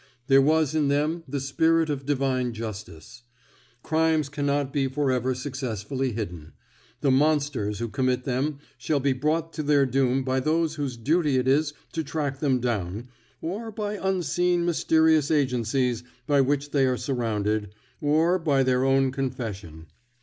[0.25, 3.21] There was in them the spirit of Divine justice.
[3.83, 6.53] Crimes cannot be for ever successfully hidden.
[7.01, 11.37] The monsters who commit them shall be brought to their doom by those whose duty
[11.37, 13.09] it is to track them down,
[13.43, 17.69] or by unseen mysterious agencies by which they are surrounded,
[18.01, 19.85] or by their own confession.